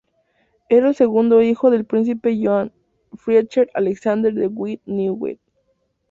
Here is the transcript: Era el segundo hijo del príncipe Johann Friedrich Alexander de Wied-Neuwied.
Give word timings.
Era 0.67 0.89
el 0.89 0.95
segundo 0.95 1.43
hijo 1.43 1.69
del 1.69 1.85
príncipe 1.85 2.35
Johann 2.41 2.71
Friedrich 3.13 3.69
Alexander 3.75 4.33
de 4.33 4.47
Wied-Neuwied. 4.47 5.37